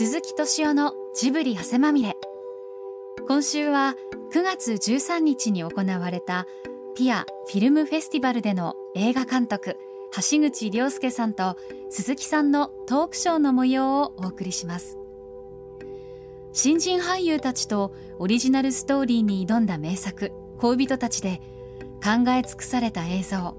[0.00, 2.16] 鈴木敏夫のジブリ汗まみれ。
[3.26, 3.96] 今週は
[4.32, 6.46] 9月13日に行われた
[6.94, 9.76] ピアフィルムフェスティバルでの映画監督
[10.12, 11.56] 橋口亮介さんと
[11.90, 14.96] 鈴木さんのトークショーの模様をお送りします。
[16.52, 21.40] 新人俳優たちとオリジナルストーリーに挑んだ名作恋人たちで
[22.04, 23.56] 考え尽くされた映像。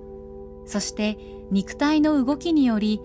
[0.66, 1.18] そして
[1.52, 3.02] 肉体の動きにより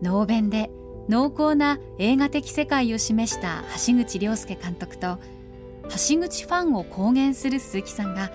[0.00, 0.70] 能弁で
[1.08, 5.18] 濃厚な映画的世界を示した橋口亮介監督と
[5.84, 8.30] 橋口ファンを公言する鈴木さんが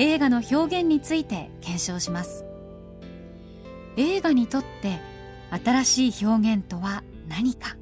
[0.00, 2.44] 映画の表現について検証します
[3.96, 4.98] 映画にとって
[5.64, 7.76] 新しい表現とは何か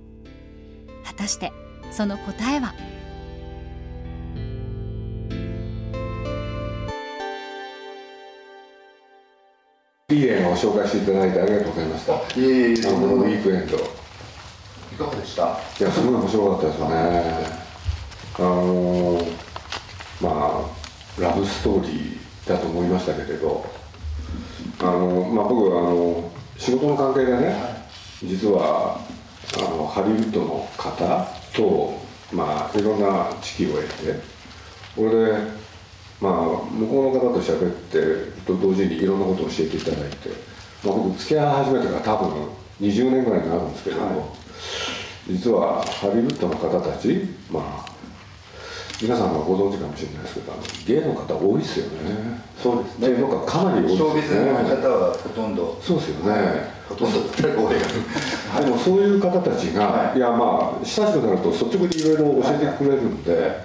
[1.05, 1.51] 果たして
[1.91, 2.74] その答えは？
[10.11, 12.13] いい映画を紹介していただいてありがとうございました。
[12.38, 13.93] いえいえいえあのこのウィークエンド。
[14.95, 15.59] いいかがでした？
[15.80, 16.95] や、すごい面白かったですよね。
[18.37, 19.20] あの
[20.20, 20.62] ま
[21.18, 23.66] あ、ラブストーリーだと思いましたけれど、
[24.80, 27.88] あのまあ、僕はあの仕事の関係でね、
[28.22, 29.00] 実は
[29.56, 32.00] あのハリウッドの方と、
[32.32, 34.20] まあ、いろんな知識を得て、
[34.95, 35.38] これで、
[36.20, 36.32] まあ、
[36.70, 40.38] 向こうの方と喋ってと同時にいろんなことを教えていただいて、まあ、
[40.85, 42.49] 僕付き合い始めてから多分
[42.80, 44.29] 20年ぐらいになるんですけれども、はい。
[45.32, 47.95] 実はハリウッドの方たちまあ
[49.02, 52.40] 皆さんはご存知かもしれないですけどあの方多いですよね。
[52.62, 55.79] そうですっていうのがかなり多いですショービズのね方はほとんど。
[55.80, 57.21] そうですよね、ほとんど
[58.65, 60.18] でもそういう方たちが、はい。
[60.18, 63.60] い、やまあ親しくなると率直にいろいろ教えてくれるんで、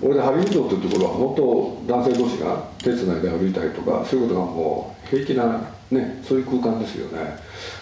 [0.00, 7.36] 俺でハリウッドっていうところは本当男性同士が手つないで歩いたりとかそういうことがもう平気なねそういう空間ですよね。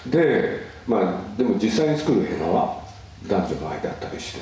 [0.06, 2.82] でまあでも実際に作る映画は
[3.26, 4.40] 男女の間だったりして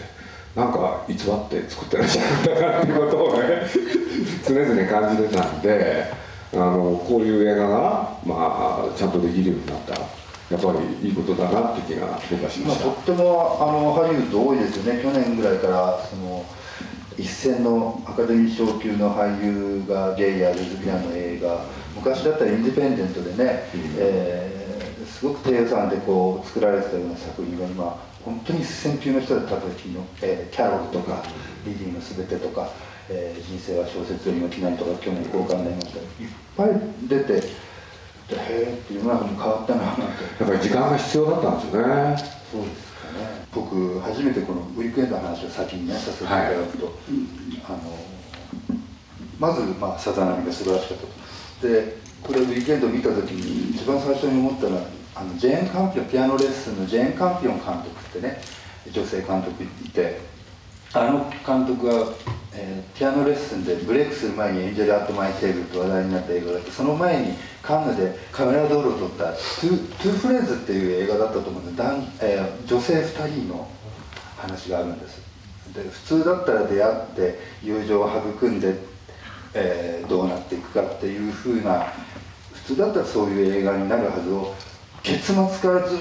[0.55, 3.66] なんか偽って作ってらっしゃるんだなっていうことをね
[4.47, 6.12] 常々感じてたんで
[6.53, 10.72] あのこういう映画が、まあ、ちゃんとできるようになったやっぱ
[11.03, 15.03] りいいことだなって気が僕はしままあ、とってもあのハリウッド多いですよね。
[15.03, 16.44] 去年ぐらいからその
[17.17, 23.81] 一線のアカデミー賞級の俳優がゲイやレズビアンの映画昔だったらインディペンデントでね、うん。
[23.99, 24.65] えー
[25.05, 31.22] すごく低予算でこう作られてたような作品が今本当に一線級の人だった時の、えーキャロルとか
[31.65, 32.69] リリーのすべてとか、
[33.09, 35.99] えー人生は小説よりもきないとか去年公開になりました。
[35.99, 36.05] いっ
[36.56, 37.41] ぱい出てへ
[38.31, 40.03] えって世の中も変わったななんて。
[40.03, 40.09] や
[40.47, 42.16] っぱり時間が必要だったんですよね。
[42.50, 43.47] そうですかね。
[43.55, 46.93] 僕初めてこのウィークエンドの話を先にねさせていただくと、
[47.69, 47.78] あの
[49.38, 51.06] まず、まあ、さざ波が素晴らしかった。
[51.06, 51.13] と
[51.64, 54.82] でこれウィークエンド見た時に一番最初に思ったのは
[55.14, 58.41] あのジェーン・カンピオンピアノレッスンのジェーン・カンピオン監督ってね
[58.92, 60.20] 女性監督いて
[60.92, 62.12] あの監督が、
[62.54, 73.69] えーピアノレッスンでブレイクする前に「エンジェル・アット・マイ・テーブル」と話題になった映画があってその前にカンヌでカメラ道路を撮ったトゥ「トゥーフレーズ」っていう映画だったと思うんで男、えー女性2人の
[74.36, 75.20] 話があるんです。
[75.75, 78.76] で普通だったら出会って友情を育んで、
[79.54, 81.92] えーどうなっていくかっていうふうな
[82.53, 84.54] 普通だったらそういう映画になるはずを
[85.03, 85.98] 結末からずっ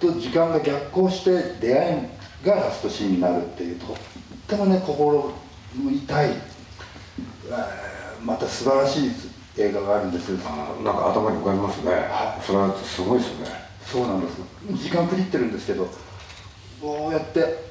[0.00, 3.96] と時間が逆行して出会いがラストシーンになるっていうとっ
[4.48, 5.32] てもね心
[5.82, 7.86] の痛い、えー
[8.24, 9.10] また素晴らしい
[9.56, 12.44] 映画があるんですあなんか頭に浮かびますね、はい。
[12.44, 13.46] それはすごいですね。
[13.84, 14.40] そうなんです。
[14.82, 15.88] 時間区切ってるんですけど
[16.80, 17.64] こうやって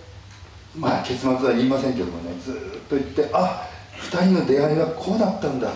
[0.78, 5.72] まあ結末は言いませんけどもねずーっと言ってあ二人の出会いはこうだったんだ。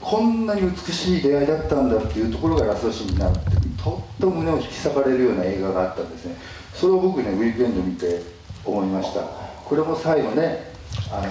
[0.00, 3.50] こんなに美しい出会いだったんだっていうところがラストシーンになるって
[3.82, 6.36] とっても胸を引き裂かれるような映画があったんですね。
[6.74, 8.22] それを僕ねウィークエンド見て
[8.64, 9.22] 思いました。
[9.22, 10.72] これも最後ね
[11.10, 11.30] あの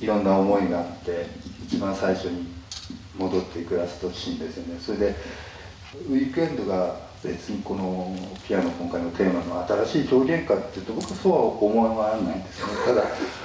[0.00, 1.26] いろんな思いがあって
[1.66, 2.46] 一番最初に
[3.18, 4.80] 戻っていくラストシーンですよね。
[4.80, 5.14] それで
[6.08, 12.74] ウィークエンドが別にこのピアノ今回のテーマの新しい表現かっていうと僕はそうは思わないんですよね。
[12.86, 13.02] ただ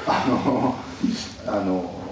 [0.07, 0.75] あの
[1.45, 2.05] あの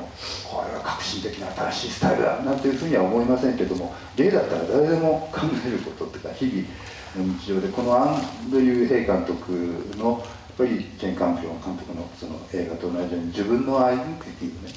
[0.49, 9.51] これは革新的な新しいスタイルだなんていうふうには思いませんけども芸だったら誰でも考えることっていうか日々の日常でこのアンドリュー・ヘイ監督
[9.97, 10.19] の
[10.59, 14.73] やっぱりジェン・カンピオン監督のその映画と同じように自分のアイデンティティをね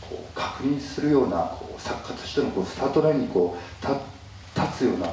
[0.00, 5.06] こう確認するようなこう作家としてのこうスタートラインにこう立つような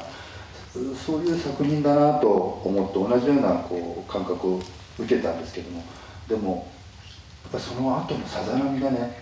[0.96, 2.28] そういう作品だなと
[2.64, 4.62] 思って同じようなこう感覚を
[4.98, 5.84] 受けたんですけども。
[6.30, 6.68] でも
[7.44, 9.18] やっぱその後のさざ波がね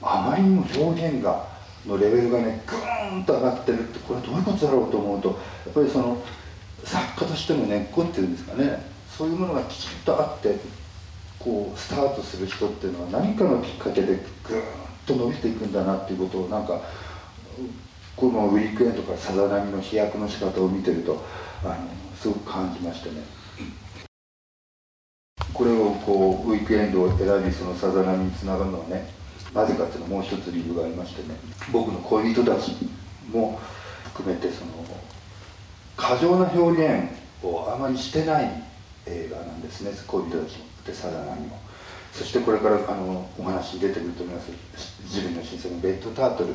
[0.00, 1.44] あまりにも表現が
[1.86, 5.34] のレベルがねグーンと上がってるってこれどういうことだろうと思うとや
[5.70, 6.22] っぱりその
[6.84, 10.56] 作家としての根っこっていうんですかねそういうものがきちっとあって
[11.38, 14.22] こうスタートする人っていうのは何かのきっかけでぐーっ
[15.06, 16.80] と伸びていくんだなっていうことをなんか
[18.16, 21.24] このウィークエンドからさざ波の飛躍の仕方を見てると
[21.64, 21.76] あの
[22.20, 23.22] すごく感じましてね。
[25.52, 29.08] これをこうウィークエンドを選びそのさざ波につながるのはね
[29.54, 31.36] なぜかっていうのはもう一つ理由がありましてね。
[31.72, 32.72] 僕の恋人たち
[33.30, 33.60] も
[34.04, 34.72] 含めてその
[35.96, 37.10] 過剰な表現
[37.42, 38.62] をあまりしてない
[39.06, 39.92] 映画なんですね。
[40.06, 41.58] 恋人たちもでさざ波も
[42.12, 44.50] そしてこれからあのお話に出てくると思います。
[45.08, 46.54] ジブリの新作の「ベッド・タートル」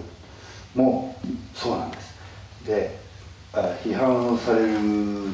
[0.76, 1.16] も
[1.54, 2.16] そうなんです。
[2.66, 3.08] で
[3.84, 4.74] 批判をされる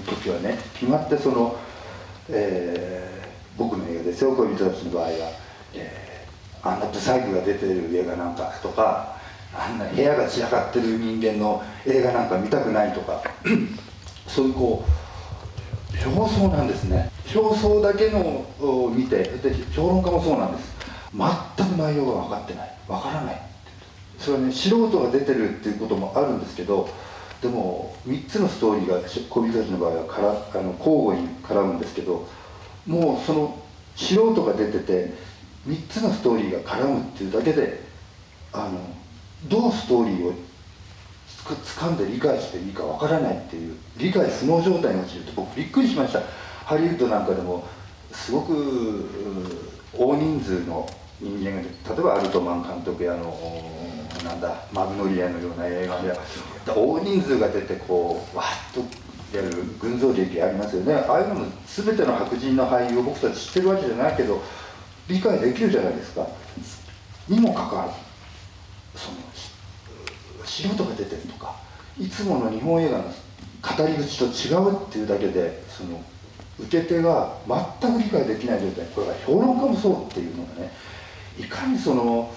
[0.05, 1.57] 時はね決まってその、
[2.29, 4.35] えー、僕の映画ですよ。
[4.35, 5.09] 恋人たちの場合は、
[5.73, 9.17] えー、あんなブサイクが出てる映画なんかとか
[9.53, 13.21] あんな部屋が散らかってる人間の映画なんか見たくないとか
[14.27, 17.11] そういうこう表層なんですね。
[17.35, 20.73] 表層だけのを見てで評論家もそうなんです。
[21.13, 22.77] 全く内容が分かってない。
[22.87, 23.52] 分からない。
[24.23, 26.89] それはね素人が出てるっていうこともあるんですけど
[27.41, 28.99] でも3つのストーリーが
[29.29, 32.25] 恋人たちの場合はからあの交互に絡むんですけど
[32.87, 33.61] もうその
[33.97, 35.13] 素人が出てて
[35.67, 37.81] 3つのストーリーが絡むっていうだけで
[38.53, 38.79] あの
[39.49, 40.33] どうストーリーを
[41.65, 46.21] つかんで理解していいかわからないっていう理解不能状態に陥ると僕びっくりしました。
[46.63, 47.67] ハリウッドなんかでも
[48.13, 49.09] すごく
[49.93, 50.89] 大人数の
[51.19, 53.37] 人間が例えばアルトマン監督やあの
[54.23, 56.13] なんだマグノリアのような映画で
[56.67, 58.81] 大人数が出てこうわっと
[59.35, 59.49] やる
[59.79, 60.93] 群像劇ありますよね。
[60.93, 64.41] ああいうのも全ての白人の俳優を僕たち知ってるわけじゃないけど
[65.07, 66.27] 理解できるじゃないですか。
[67.27, 67.95] にもかかわらず
[69.05, 69.17] その
[70.45, 71.55] 素人が出てるとか
[71.99, 76.03] いつもの日本映画の語り口と違うっていうだけでその
[76.59, 77.37] 受け手が
[77.81, 78.85] 全く理解できない状態。
[78.93, 80.71] これは評論家もそうっていうのがね
[81.39, 82.31] いかにその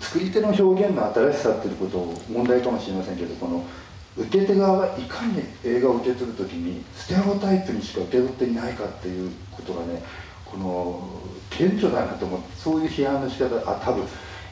[0.00, 3.64] 作り手の表現の新しさっていうことを問題かもしれませんけどこの
[4.16, 10.02] 受け手側がいかに映画を受け取る時にステレオタイプにしか受け取っていないかっていうことがね
[10.44, 11.20] この
[11.50, 14.04] 顕著だなと思ってそういう批判の仕方あ多分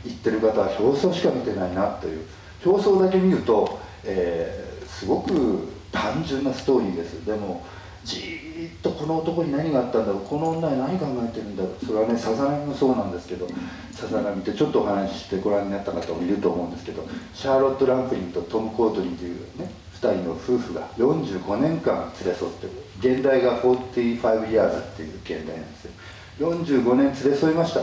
[0.05, 2.25] 言ってる方は表層しか見てないなという
[2.65, 7.25] 表層だけ見ると、えー、すごく単純なストーリーです。
[7.25, 7.65] でも
[8.07, 11.85] じっとこの男に何があったんだろうこの女に何考えてるんだろう。
[11.85, 13.49] それはねさざ波もそうなんですけど
[13.91, 17.05] さざ波ってちょっとお話ししてご覧になった方もいると思うんですけど
[17.35, 22.67] シャーロット・ランプリンとトム・コートリーというね2人の夫婦が45年間連れ添って
[23.01, 25.93] 現代が45 years っていう現代なんですよ。
[26.39, 27.81] 45年連れ添いました。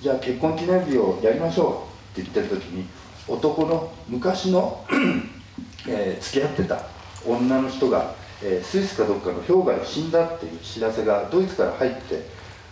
[0.00, 2.86] じゃあ結婚記念日をやりましょうって言ってる時に
[3.28, 4.84] 男の昔の
[5.88, 6.82] えー、付き合ってた
[7.26, 12.26] 女の人が、えー、スイスかどっかの氷河で死んだっていう知らせがドイツから入って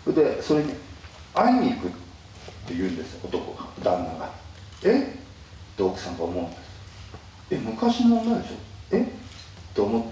[0.05, 0.73] それでそれに
[1.35, 1.91] 会いに行くっ
[2.67, 4.31] て言うんです男が旦那が。
[4.85, 5.01] え？
[5.03, 6.59] って奥さんが思うんです。
[7.51, 8.55] え昔の女でしょ？
[8.93, 9.03] え？
[9.03, 9.05] っ
[9.75, 10.03] と思っ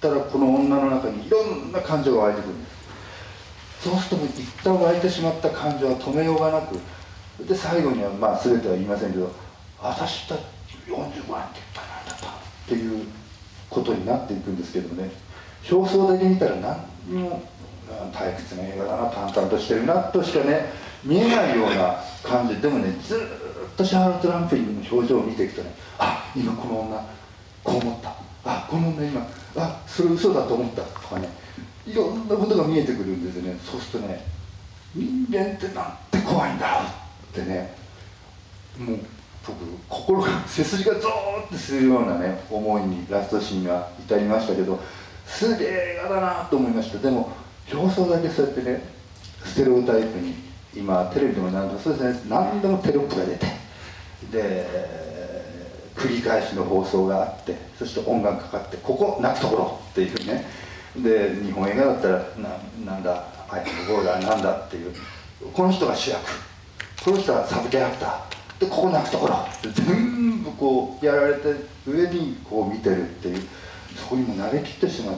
[0.00, 2.74] たらこの女の中にいろんな感情が湧いてくるんです。
[3.88, 6.78] そうすると一旦湧いてしまった感情は止めようがなく
[7.46, 9.30] で最後にはまあ全ては言いませんけど
[9.78, 10.40] 私たち
[10.88, 12.30] 45年って一体何だったっ
[12.66, 13.06] ていう
[13.70, 15.10] ことになっていくんですけどね
[15.70, 17.42] 表層だけ見たら何にも
[18.12, 20.72] 退屈な映画だな淡々としてるなとしかね
[21.04, 22.56] 見えないような感じ。
[22.60, 23.18] でもねずっ
[23.76, 26.96] とシャーロット・ランプリングの表情を見ていくとねあ今この女
[27.62, 28.14] こう思った。
[28.46, 30.82] あこの女今あそれ嘘だと思った。
[30.82, 31.28] とかね
[31.86, 33.58] いろんなことが見えてくるんですよね。
[33.62, 34.24] そうするとね
[34.94, 37.74] 人間ってなんて怖いんだろうってね
[38.78, 38.98] もう
[39.46, 39.58] 僕
[39.88, 44.80] 心が 背筋がゾーッとするようなね思いにラストシーンが至りましたけど
[45.26, 46.98] すげえ映画だなと思いました。
[46.98, 47.30] でも
[47.72, 48.82] 表層だけそうやってね
[49.44, 50.34] ステレオタイプに
[50.74, 53.46] 今テレビでも何度そうですね何でもテロップが出て
[54.32, 54.66] で
[55.94, 60.44] 繰り返しの放送があってそして音楽かかってここ泣くところっていうね。
[60.96, 64.94] で日本映画だったらななんだアイムボーダーなんだっていう。
[65.52, 66.20] この人が主役。
[67.04, 68.43] この人はサブキャラクター。
[68.64, 69.36] でここ泣くところ。
[69.62, 71.54] 全部こうやられて
[71.86, 73.42] 上にこう見てるっていう
[73.96, 75.16] そこにも慣れきってしまっ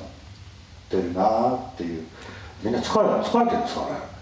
[0.89, 2.05] てるなっていう。
[2.63, 4.17] みんな疲れ疲れてるんですかね。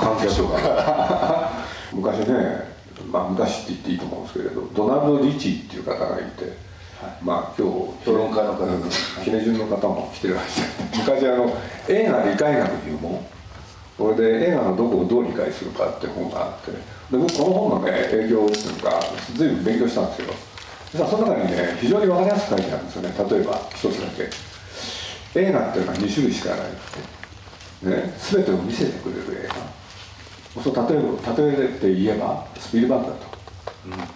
[0.00, 1.52] 関係者が
[1.92, 2.78] 昔ね
[3.10, 6.56] まあ昔って言っていいと思うんですけれどドナルド・リチーっていう方がいて
[7.22, 8.66] まあ今日評論家の方。
[9.22, 11.56] キネジュンの方も来てらっしゃって昔あの
[11.88, 13.26] 映画理解学入門
[13.98, 16.78] これで映画のどこをどう理解するかって本があってで
[17.10, 19.00] 僕この本のね影響っていうか
[19.34, 20.32] 随分勉強したんですけど
[20.92, 23.30] 実はその中にね非常に分かりやすく書いてあるんですよね。
[23.30, 24.30] 例えば一つだけ。
[25.40, 26.62] 映画っていうのは2種類しかないっ
[27.82, 29.78] て、ね、全てを見せてくれる映画。
[30.62, 33.26] そう例えば例えて言えばスピルバーグだと、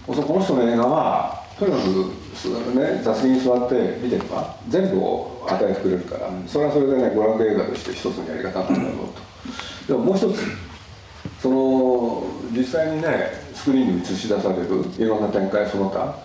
[0.09, 8.81] うん、この人の映画はとにかく、ね、座席に座って見てれば全部を与えてくれるから、うん、それはそれでね娯楽映画として一つのやり方なんだ
[9.87, 10.41] でももう一つ
[11.41, 16.17] その実際にねスクリーンに映し出されるいろんな展開その他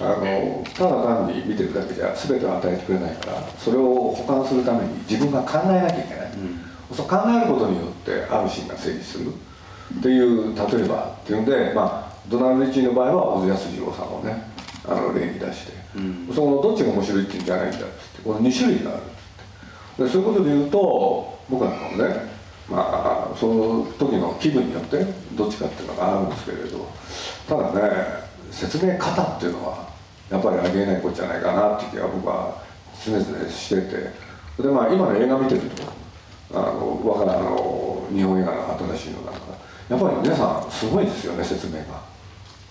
[0.00, 6.32] あのただ単に見てるだけじゃ全てを与えてくれないからそれを補完するために自分が考えなきゃいけない、
[6.90, 9.32] うん、そう考えることによってあるシーンが成立する。
[9.98, 14.44] っていう例えばっていうんで、まあ、ドナルド・リッチーの場合は小津安二郎さんをね
[14.86, 20.02] あの例に出して、うん、そのどっちが面白いっていうんじゃないんだっつってこの2種類があるっって。
[20.04, 22.39] でそういうことで言うと僕なんかもね
[22.70, 26.88] まあその時の気分によってどっちかっていうのがあるんですけれど
[27.48, 29.90] ただね説明方っていうのは
[30.30, 32.62] やっぱりありえないことじゃないかなっていう気が僕は
[33.04, 35.82] 常々しててでまあ今の映画見てると
[36.52, 39.40] あのわからあの日本映画の新しいのなんか
[39.88, 42.10] やっぱり皆さんすごいですよね説明が。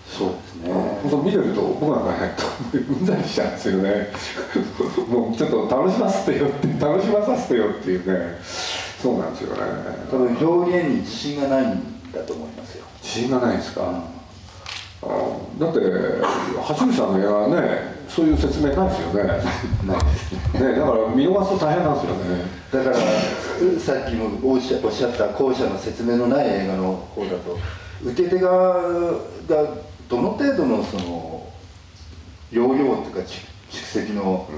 [0.06, 0.72] そうですね。
[1.08, 2.34] 本見てると僕なんかね
[2.72, 4.08] うんざりしちゃうんですよね。
[5.08, 8.38] もうちょっと楽しませてよって楽しまさせてよっていうね
[9.00, 9.62] そうなんですよね。
[10.10, 12.84] 多分表現に自信がないんだと思いますよ。
[13.02, 13.82] 自信がないですか？
[15.02, 15.06] う
[15.56, 22.96] んだって橋口さんの映画はねそういう説明ないですよねねだから見逃すと大変なんですよねだから
[23.80, 24.80] さっきもおっしゃっ
[25.16, 27.58] た後者の説明のない映画の方だと
[28.04, 29.74] 受け手側が
[30.08, 31.46] どの程度のその
[32.52, 33.30] 容量というか
[33.70, 34.48] 蓄積の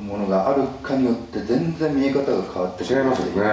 [0.00, 3.04] ものがあるかによって全然見え方が変わってくる。
[3.04, 3.50] ますよね。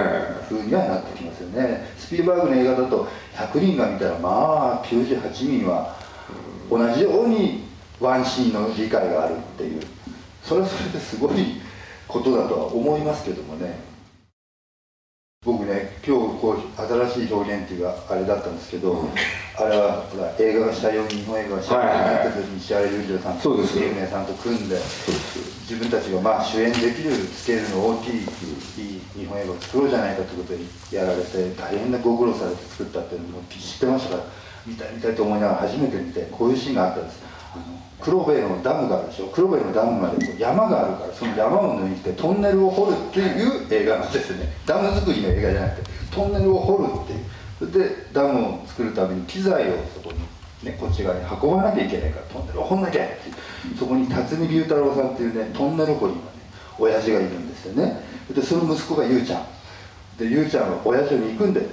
[0.48, 1.88] ふうにはなってきますよね。
[1.98, 5.96] スピルバーグの映画だと100人が見たらまあ98人は
[6.70, 7.64] 同じように
[8.00, 9.82] ワンシーンの理解があるっていう。
[10.42, 11.60] それはそれですごい
[12.08, 13.91] ことだとは思いますけどもね
[15.44, 19.08] 僕ね今日こう新しい表現っていうかあれだったんですけど、うん、
[19.58, 24.76] あれはほら映画がしたよ日本映画がしたようになった時に石原裕次郎さんと有名さんと組んで
[25.66, 34.42] 自分たちがまあ主演できるスケールの大きいいい日本映画を作ろうじゃないかということでやられて大変なご苦労されて作ったっていうのも知ってましたから。
[34.66, 37.20] 見たい見たいと思いながら初めて見てこういうシーンがあったんです。
[37.54, 37.64] あの
[38.02, 39.26] 黒部のダムがあるでしょ。
[39.28, 44.52] 黒部のダムまで山があるからその山を抜いてトンネルを掘るっていう映画なんですね。
[44.66, 47.18] ダム作りの映画じゃなくてトンネルを掘るっていう。
[47.58, 50.18] それでダムを作るために機材をそこに
[50.68, 53.16] ね、こっち側に運ばなきゃいけないからトンネルを掘んなきゃって
[53.76, 56.24] そこに辰巳龍太郎さんっていうねトンネル掘りのね
[56.78, 58.00] 親父がいるんですよね。
[58.32, 59.46] でその息子がゆうちゃん。
[60.18, 61.66] でゆうちゃんは親父に行くんで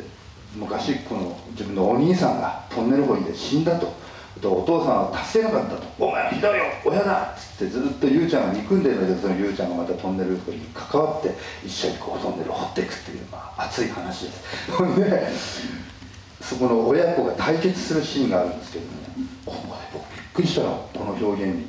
[0.56, 3.94] 昔この自分のお兄さんがトンネル掘りで死んだと。
[4.38, 10.40] お父さんは助けなかったと「お前はひどいよ親だ!」っつってずっとゆうちゃんが憎んでるんだけどそのゆうちゃんがまたトンネルに
[10.74, 15.28] 関わって一緒にこうトンネルを掘っていくっていう、まあ、熱い話です ほんで
[16.42, 18.92] そこの親子が対決するシーンがあるんですけどね
[19.46, 21.68] ここで僕びっくりしたのこの表現に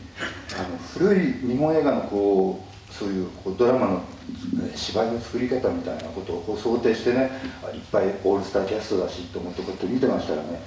[0.55, 4.02] あの古い日本映画のこうそういうこうドラマの
[4.75, 7.31] 芝居の作り方みたいなことをこう想定してね
[7.75, 10.61] いっぱいオールスターキャストだしと思ってこうやって見てましたらね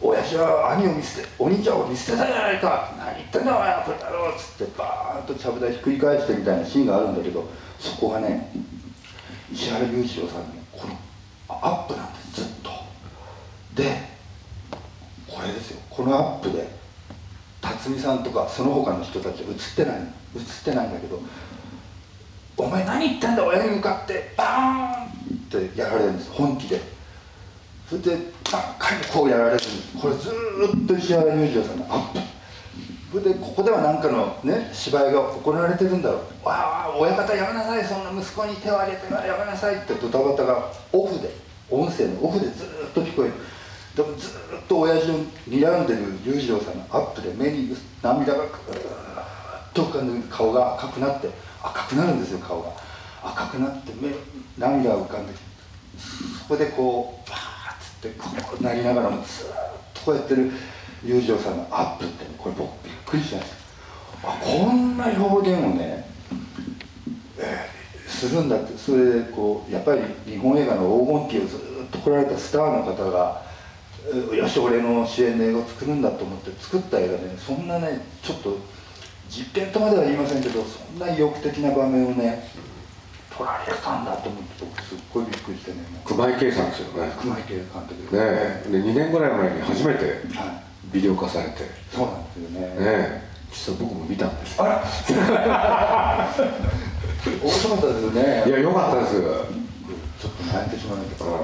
[0.00, 7.48] 親父は兄を見捨てお兄ちゃんを見捨てたじゃないか何言ってんだお前はこれだろっつってバーンとちゃぶ台ひっくり返してみたいなシーンがあるんだけど
[7.78, 8.52] そこがね
[9.52, 10.98] 石原裕次郎さんのこの
[11.48, 12.70] アップなんですずっと。
[13.74, 14.16] で
[15.28, 15.80] これですよ。
[15.90, 16.68] このアップで
[17.62, 21.20] 辰巳さんとかその他の人たち映ってない映ってないんだけど
[22.56, 26.95] お前何言ってんだ親に向かってバーンってやられるんです本気で。
[27.88, 28.16] それで
[28.50, 32.18] ばっかこうやられるんですこれずっと石原裕次郎さんのアップ。
[33.12, 36.46] それでここでは何かのね芝居が行われてるんだろう。
[36.46, 41.30] わあ親方やめなさいそんな息子に手を挙げてやめなさいってドタバタがオフで
[41.70, 43.34] 音声のオフでずっと聞こえる。
[43.94, 44.30] でもずっ
[44.68, 45.14] と親父を
[45.48, 51.30] 睨んでる裕次郎さんのアップで目に涙がくーっと浮かんで顔が赤くなって
[51.62, 52.70] 赤くなるんですよ顔が。
[53.22, 54.10] 赤くなって目
[54.58, 55.32] 涙が浮かんで
[55.96, 57.45] そこでこうバー
[57.98, 59.46] ってこうなりながらもずっ
[59.94, 60.50] とこうやってる
[61.04, 63.66] 裕次郎さんのアップって、これ僕びっくりしたんです。
[64.22, 66.08] あこんな表現をね、
[67.38, 71.60] えー、するんだってそれでこうやっぱり日本映画の黄金期をずっ
[71.90, 73.42] と来られたスターの方が
[74.34, 78.58] よし俺の主演の映画を作るんだと思って作った映画でねそんなねちょっと
[79.28, 82.48] 実験とまでは言いませんけどそんな意欲的な場面をね
[83.36, 85.78] 撮られたんだと思って僕すっごいびっくりしてね。
[86.04, 87.12] 熊井圭さんですよね。
[87.20, 88.20] 熊井圭監督ね
[88.70, 90.22] で2年ぐらい前に初めて
[90.92, 92.60] ビデオ化されて、はい、そうなんですよね。
[92.80, 94.84] ね実は僕も見たんですあら。
[97.26, 98.44] 面白かったですよね。
[98.46, 99.66] いや良かったです。
[100.20, 101.38] ちょっと泣いてしまいましたわ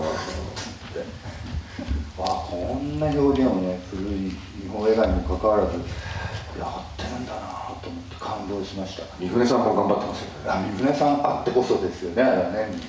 [2.19, 5.79] あこんな表現をね古い日本映画にもかかわらず
[6.59, 7.41] やってるんだな
[7.83, 9.03] と思って感動しました。
[9.19, 10.51] 三船さんも頑張ってますよね。
[10.51, 12.83] あ三船さんあってこそですよねあれはね皆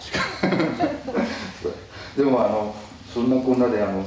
[0.00, 2.16] さん。
[2.16, 2.74] でもあの
[3.12, 4.06] そんなこんなであの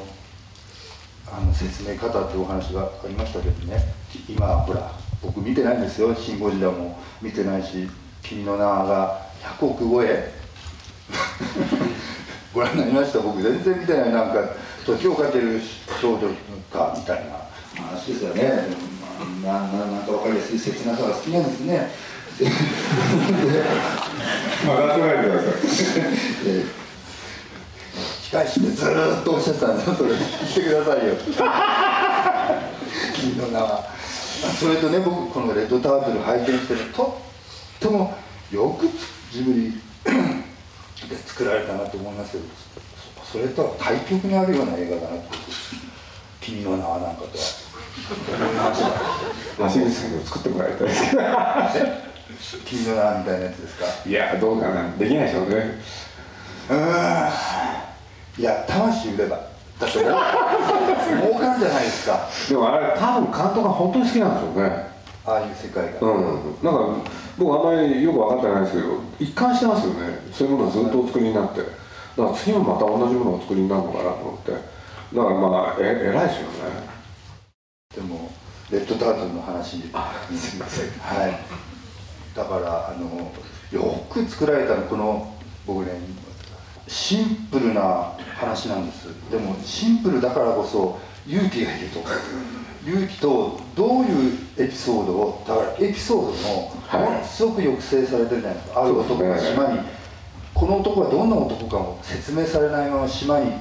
[1.29, 3.83] あの説明方っていうお話がありましたけどね。
[4.29, 7.89] 今ほら僕見てないんですよ「シン・ゴジラ」も見てないし
[8.23, 9.19] 「君の名が
[9.59, 10.33] 100億超え。
[12.53, 13.19] ご覧になりました？
[13.19, 14.11] 僕全然見てない。
[14.11, 14.35] なんか
[14.85, 15.61] 時をかける
[16.01, 16.29] 少女
[16.71, 17.35] かみたいな
[17.83, 18.87] 話ですよね。
[19.43, 21.89] なななんか分かりやすい切なさが好きなんですね。
[24.65, 25.51] まあ出さないでください
[26.45, 26.65] で
[28.29, 31.15] 控え室でずーっとおっしゃってたんですよそれ聞いてくださいよ。
[33.15, 33.85] 君の名は。
[34.59, 37.19] それとね僕この「レッドタートル」拝見してると
[37.77, 38.13] っても
[38.51, 38.87] よく
[39.31, 39.81] ジブリ
[41.09, 42.43] で作られたなと思いますけど
[43.23, 45.23] それとは対極にあるような映画だなと
[46.39, 47.43] 「君の名は」なんかとは
[47.97, 48.89] 思 いました
[49.57, 51.21] 橋口さんにも作ってもらいたいですけど。
[52.65, 53.85] 君の名はみたいなやつですか？
[54.09, 54.89] いやどうかな。
[54.97, 55.81] できないでしょうね。
[56.69, 59.37] ういや魂売れば。
[59.79, 60.15] だって儲儲
[61.39, 62.27] かるじゃないですか。
[62.49, 64.87] でもあれ多分監督が本当に好きなんでしょうね。
[65.25, 66.55] ああいう世界が、うん。
[66.63, 68.87] なんか僕あんまりよく分かってないですけど
[69.19, 70.19] 一貫してますよね。
[70.31, 71.59] そういうものをずっとお作りになって。
[71.61, 71.73] だか
[72.17, 74.51] ら次もまた同じものをお作りになるのかなと思って。
[74.51, 76.96] だからまあえ偉いですよね
[77.97, 78.31] でも
[78.69, 80.89] レッドタートルの話あすいません。
[80.99, 81.39] はい。
[82.35, 83.31] だからあの
[83.71, 85.33] よく作られたのこの
[85.65, 85.99] 僕ね
[86.87, 89.07] シンプルな話なんです。
[89.31, 92.03] でもシンプルだからこそ勇気がいると。
[92.85, 97.01] 勇気とどういうエピソードをだからエピソードもはい。
[97.01, 99.79] ものすごく抑制されてるじゃないですか、ある男が島に、
[100.53, 103.51] この男はどんな男かも説明されないまま島に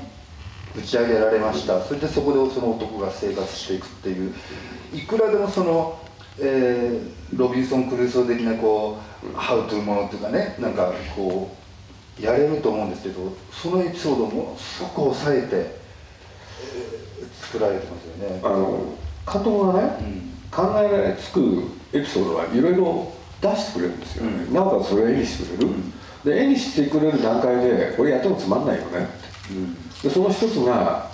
[0.79, 1.81] 打ち上げられました。
[1.83, 4.35] それでそこでその男が生活していくっていう。
[4.93, 5.99] いくらでもその、
[6.39, 11.51] えーロビンソン・クルーソー的なこうハウトゥーものっていうかねなんかこ
[12.21, 17.07] うやれると思うんですけどそのエピソードをものすごく抑えて、えー
[17.47, 18.41] 作られてますよね。
[18.43, 18.95] あの
[19.31, 20.27] 監督がね、うん。
[20.51, 24.55] 考えつくエピソードはいろいろ出してくれるんですよね、うん。
[24.55, 25.93] なおかつそれを絵にしてくれる、うん。
[26.25, 28.99] で絵にしてくれる段階でこれやってもつまんないよね。
[28.99, 29.26] うん
[30.03, 31.11] でその一つが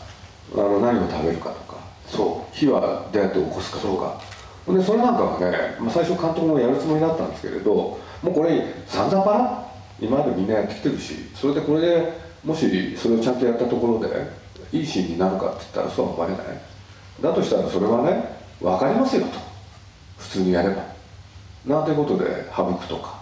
[0.55, 4.21] あの何を食べるかとかそ火はどうやって起こすかとか。
[4.69, 9.69] でそれなんかはね、まあ、最初監督もやるつもりだったんですけれどもうこれ散々パラ？
[10.01, 12.13] 今までみんなやってきてるしそれでこれで
[12.45, 14.31] もしそれをちゃんとやったところで
[14.73, 16.39] いいシーンになるかって言ったらそうは思えない。
[17.21, 19.39] だとしたらそれはね分かりますよと。
[20.19, 20.85] 普通にやれば。
[21.67, 22.25] なんてことで
[22.57, 23.21] 省くとか、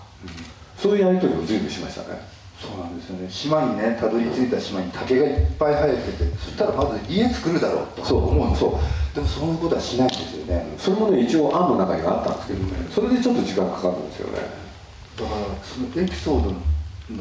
[0.78, 2.18] そういうやり取りを随分しましたね
[2.60, 3.30] そうなんですよね。
[3.30, 8.28] 島にねたどり着いた島に竹がいっぱい生えててそしたらまず家作るだろうとそう。
[8.28, 8.70] 思うんですよ。
[8.70, 8.80] そう
[9.14, 10.66] でもそんなことはしないんですよね。
[10.76, 12.86] それもね一応案の中にはあったんですけどね。
[12.94, 14.38] それでちょっと時間かかるんですよね。
[14.38, 16.50] だからそのエピソード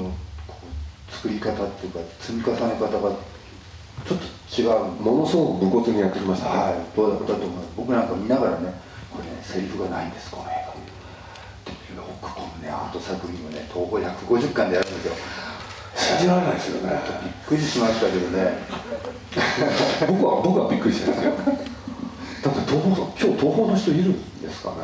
[0.03, 0.11] の
[1.09, 2.89] 作り方っていうか積み重ね方が
[4.05, 4.69] ちょっと違う
[5.01, 6.73] ものすごく武骨にやってきましたね、はい。
[6.95, 8.73] どうだったと思います僕なんか見ながらね
[9.11, 10.58] これねセリフがないんですこの映画でよくこのね
[12.89, 15.13] アート作品をね東宝150巻でやるんですよ。
[15.95, 16.99] 信じられないですよね。
[17.23, 18.57] びっくりしましたけどね。
[20.09, 21.33] 僕は僕はびっくりしてるんですよ。
[21.37, 24.75] だって東宝今日東宝の人いるんですかね。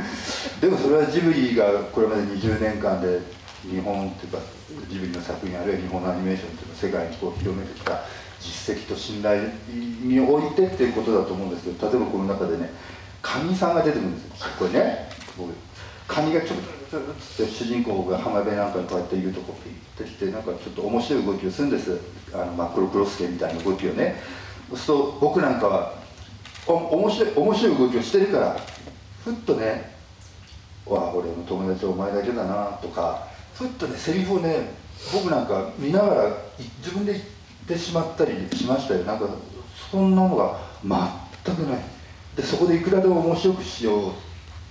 [0.60, 3.20] でもそれはジブリがこれまで20年間で
[3.62, 4.38] 日本っていうか
[4.88, 8.00] ジブリの作品あるいは日本のアニメーションっていうのを世界にこう広めてきた
[8.40, 12.70] 実績と信頼においてっていうことだと思うんですけど例えばこの中でね
[13.20, 14.48] カニさんが出てくるんですよ。
[14.58, 15.52] これね僕
[16.06, 22.00] カニがちょっとつって主人公が浜辺なんかにこうやっているとこピッてきてなんかちょっと面白い動きをするんです。
[22.32, 24.16] あの真っ黒クロスケみたいな動きをね。
[24.70, 25.94] そうすると僕なんかは
[26.66, 28.56] お面白い面白い動きをしてるから
[29.24, 29.94] ふっとね
[30.86, 34.70] わあ俺の友達はお前だけだなとかふっとねセリフをね
[35.12, 36.30] 僕なんか見ながら
[36.78, 37.24] 自分で言っ
[37.66, 39.04] てしまったりしましたよ。
[39.04, 39.26] なんか
[39.90, 41.78] そんなのが全くない。
[42.36, 44.12] でそこでいくらでも面白くしよう。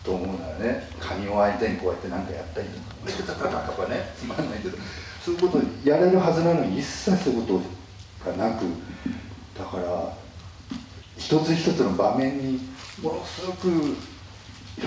[0.07, 0.87] と思うならね。
[1.01, 4.09] カニを相手にこうやって何かやったりとかとかね。
[4.17, 4.77] つまんないけど。
[5.23, 7.59] そういうことやれるはずなのに一切そういうこ
[8.23, 8.63] とがなく
[9.57, 10.13] だから
[11.17, 12.59] 一つ一つの場面に
[13.03, 13.67] ものすごく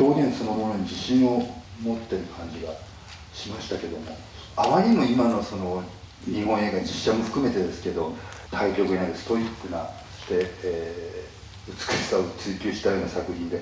[0.00, 1.46] 表現そのものに自信を
[1.83, 2.72] 持ってる感じが
[3.35, 4.16] しましたけども
[4.56, 5.85] あまりにも今のその
[6.24, 8.14] 日本映画実写も含めてですけど
[8.50, 11.30] 対局にあるストイックなそして、えー
[11.70, 13.59] 美しさを追求したような作品で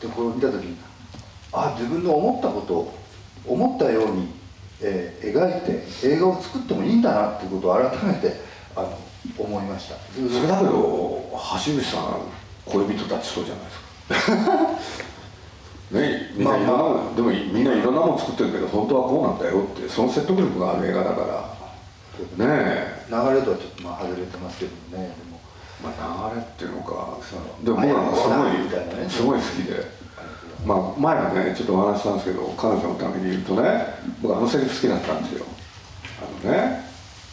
[0.00, 0.76] でこれを見た時に
[1.56, 2.92] あ自分の思ったこと
[3.46, 4.28] 思ったように、
[4.80, 8.34] えー描いて映画を作ってもいいんだなっていうことを改めて
[8.76, 8.98] あの
[9.38, 9.96] 思いました。
[10.14, 10.70] それだけど
[11.32, 12.20] 橋口さん
[12.66, 14.46] 恋人たちそうじゃないですか。
[15.98, 21.20] ねみんないろんなまでもみんないろんなもの作ってるけど本当はこうなんだよってその説得力がある映画だか
[22.38, 22.46] ら。
[22.46, 22.52] ね。
[22.52, 23.06] え。
[23.08, 25.36] 流れとはちょっとまあ外れてますけどねでも。
[25.82, 27.18] まあ、流れっていうのか
[27.62, 29.74] でも僕なんかすごいすごい好きで、
[30.64, 33.86] まあ、前もねちょっとお話したんですけど彼女のために言うとね
[34.22, 35.46] 僕あのセリフ好きだったんですよ。
[36.20, 36.84] あのね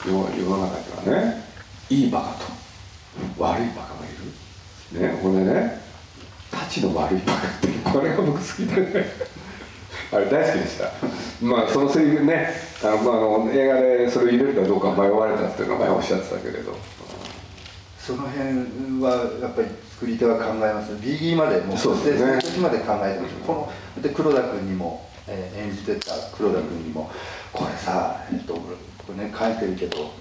[0.06, 1.44] 世世の中にはね
[1.90, 2.46] いいバカと
[3.38, 4.10] 悪いバカがい
[4.94, 5.02] る。
[5.02, 5.82] ねこれね
[6.52, 9.06] たちの悪いバカってこれが僕好きでね
[10.12, 10.92] あれ大好きでした。
[11.46, 12.50] まあそのセリフね
[12.84, 16.78] あの、まあ、あの映画でそれを入れるかどうか迷われたっていうのは前おっしゃってたけれど。
[18.06, 22.36] その辺はやっぱり作り手は考えます BD までもうそうですね。
[22.36, 23.36] の時まで考えてます。
[23.48, 27.10] こので黒田君にも、えー演じてた黒田君にも
[27.54, 28.62] これさ、えっと、こ
[29.18, 30.12] れね書いてるけど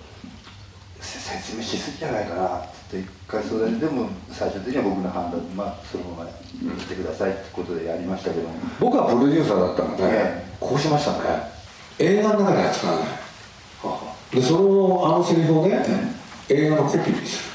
[1.00, 6.30] せ説明しすぎじゃないかなって一回相談ででも最終的には僕の判断で、まあ、そのまま
[6.78, 8.48] 来てくださいってことでやりましたけど。
[8.48, 11.50] も、僕はプロデューサーだったので、えこうしましたね。
[11.98, 15.84] 映画の中では使わないでそのあのセリフをね、
[16.48, 17.51] 映画のコピーにする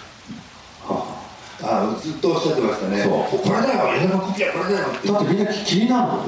[1.61, 3.03] あずっとおっしゃってましたね。
[3.03, 3.39] そう。
[3.39, 6.23] これだよ映画のコピーはこれだよだってみんな気になるの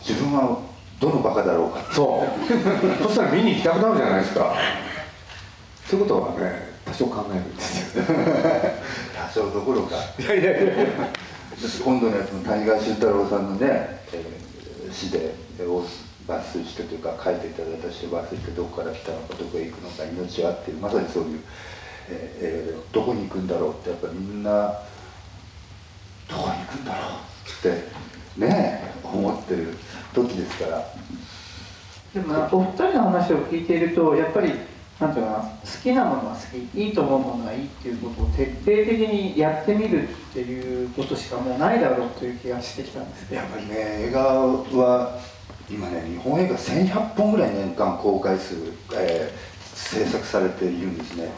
[0.00, 0.58] 自分は
[1.00, 3.02] どのバカだろうかそう。
[3.04, 4.54] そしたら見に行きたくなるじゃないですか。
[5.88, 8.04] そういうことはね多少考えるんですよ。
[9.26, 9.96] 多少どころか。
[10.18, 10.72] いやいやいや。
[11.84, 14.46] 今度のやつも谷川俊太郎さんのね、えー
[14.92, 15.34] 詩で
[15.66, 15.84] を
[16.26, 21.40] 抜粋してというか書いていただいた詩を抜粋してどこから来たのかどこへ行くのか命はっていうまさにそういう、
[22.10, 24.50] えー映画でどこに行くんだろうってやっぱりみんな
[26.28, 27.72] どこに行くんだろうっ
[28.36, 29.76] てね思ってる
[30.14, 30.84] 時ですから。
[32.14, 34.52] でもなお二人の話を聞いているとやっぱり
[34.98, 35.50] なんていうかな好
[35.82, 36.40] きなものは好
[36.72, 45.18] きいいと思うものはいいっていうことを徹底的にやってみるっていうことしかもうないだろうという気がしてきたんですやっぱりね映画は
[45.68, 48.54] 今ね日本映画1100本ぐらい年間公開数、
[48.94, 51.24] えー制作されているんですね。
[51.24, 51.30] で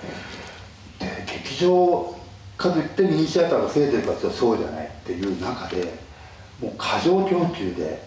[1.44, 2.14] 劇場
[2.56, 5.94] かといってミニシアターが増えてるかというとそうじゃないっていう中で
[6.60, 8.02] もう過剰供給で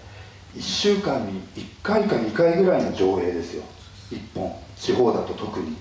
[0.55, 3.63] 1週間に1回か2回ぐらいの上映ですよ。
[4.11, 4.53] 1本。
[4.75, 5.77] 地方だと特に。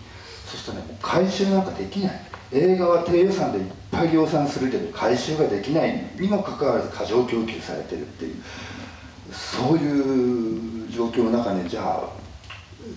[0.46, 2.20] そしたらねもう回収なんかできない。
[2.52, 6.10] 映画は低予算でいっぱい量産するけど回収ができない。
[6.18, 8.36] にもかかわらず過剰供給されてるっていう。
[9.32, 12.08] そういう状況の中ねじゃあ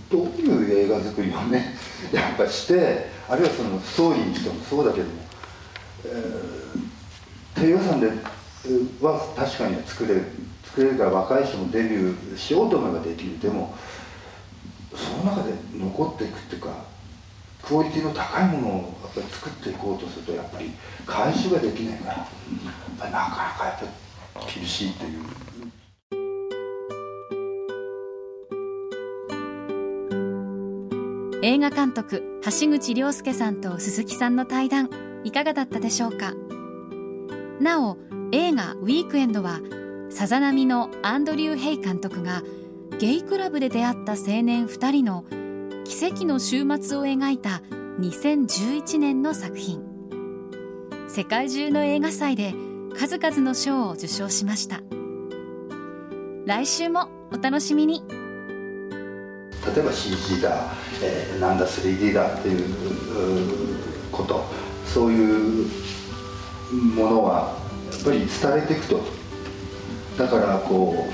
[0.09, 1.75] どういう映画作りをね
[2.11, 5.13] やっぱしてあるいはそのストーリーにしてもそうだけども、
[6.05, 6.63] えー
[7.55, 10.25] 低予算では確かに作れる
[10.63, 13.39] 作れるから若い人もデビューしようと思えばできる。
[13.39, 13.75] でも
[14.95, 16.85] その中で残っていくっていうか
[17.61, 20.71] クオリティの高いものをやっぱり作っていこうとするとやっぱり
[21.05, 23.87] 回収ができないからなかなかやっ
[24.33, 25.82] ぱ厳しいっていう。
[31.45, 34.89] 映画監督橋口亮介さんと鈴木さんの対談
[35.25, 36.33] いかがだったでしょうか？
[37.59, 37.97] なお
[38.31, 39.59] 映画「ウィークエンド」は
[40.09, 42.43] さざ波のアンドリュー・ヘイ監督が
[42.97, 45.25] ゲイクラブで出会った青年2人の
[45.83, 47.61] 奇跡の週末を描いた
[47.99, 49.81] 2011年の作品。
[51.09, 52.55] 世界中の映画祭で
[52.97, 54.79] 数々の賞を受賞しました。
[56.45, 58.01] 来週もお楽しみに。
[59.65, 62.75] 例えば CG だ、えーなんだ 3D だっていう
[64.11, 64.43] こと。
[64.85, 65.67] そういう
[66.71, 67.57] ものは
[67.91, 68.27] やっぱり伝
[68.63, 69.01] えていくと。
[70.17, 71.07] だからこ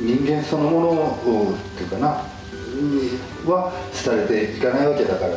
[0.00, 2.34] う人間そのものをっていうかな。
[3.46, 3.72] は
[4.04, 5.36] 伝えていかないわけだから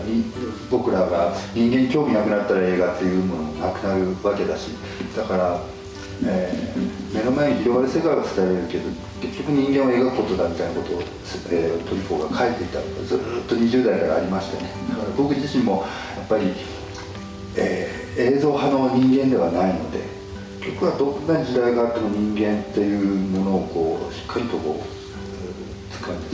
[0.72, 4.70] 僕らが人間に興味なくなったら映画っていうものもなくなるわけだし。
[5.16, 5.60] だから、
[6.26, 8.84] えー目の前に広がる世界は伝えられるけど
[9.22, 11.02] 結局人間を描くことだみたいなことを、
[11.52, 14.70] えートリフォーが書いていたのがずっと20代からありましてね。
[14.90, 15.86] だから僕自身も
[16.18, 16.54] やっぱり、
[17.56, 20.00] えー映像派の人間ではないので
[20.60, 24.84] 結局はどんな時代があっても人間っていうものをこうしっかりとこう
[25.94, 26.28] えー掴んで、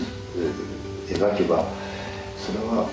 [1.10, 1.66] えー描けば
[2.40, 2.88] それは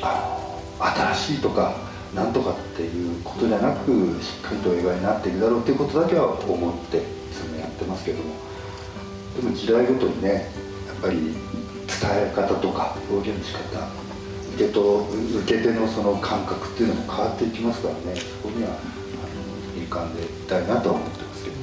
[0.00, 0.38] あ
[0.80, 1.76] の新しいとか
[2.14, 7.01] なんとかっていうことじゃなくしっかりと映画になっていくだろうっていうことだけは思って
[7.82, 8.34] ってますけども
[9.36, 10.50] でも時代ごとにね
[10.86, 11.34] やっぱり伝
[12.12, 13.88] え方とか表現の仕方
[14.54, 15.08] 受けと
[15.44, 18.78] 受け手のその感覚っていうのも変わっていきますからねそこにはあの
[19.74, 21.62] 敏感でいたいなとは思ってますけどね。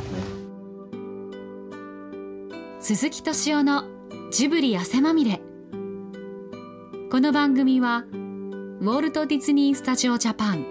[2.80, 3.84] 鈴木敏夫の
[4.32, 5.42] ジブリ汗まみれ。
[7.12, 10.66] この番組はウォルト・ディズニー・スタジオ・ジャパン。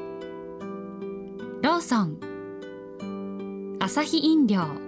[1.62, 2.18] ローソン。
[3.80, 4.87] アサヒ飲料。